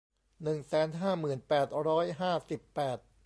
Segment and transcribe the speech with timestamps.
[0.43, 2.97] หนึ่งแสนห้าหมื่นแปดร้อยห้าสิบแปด